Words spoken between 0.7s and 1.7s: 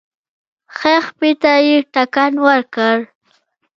ښی پښې ته